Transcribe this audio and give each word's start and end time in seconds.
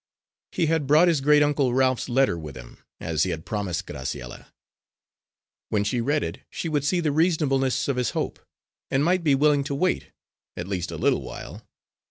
He 0.51 0.65
had 0.65 0.87
brought 0.87 1.07
his 1.07 1.21
great 1.21 1.43
uncle 1.43 1.75
Ralph's 1.75 2.09
letter 2.09 2.35
with 2.35 2.57
him, 2.57 2.79
as 2.99 3.21
he 3.21 3.29
had 3.29 3.45
promised 3.45 3.85
Graciella. 3.85 4.47
When 5.69 5.83
she 5.83 6.01
read 6.01 6.23
it, 6.23 6.39
she 6.49 6.67
would 6.69 6.83
see 6.83 7.01
the 7.01 7.11
reasonableness 7.11 7.87
of 7.87 7.97
his 7.97 8.09
hope, 8.17 8.39
and 8.89 9.05
might 9.05 9.23
be 9.23 9.35
willing 9.35 9.63
to 9.65 9.75
wait, 9.75 10.07
at 10.57 10.67
least 10.67 10.89
a 10.89 10.97
little 10.97 11.21
while. 11.21 11.67